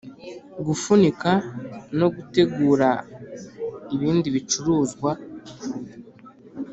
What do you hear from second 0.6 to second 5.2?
gufunika no gutegura ibindi bicuruzwa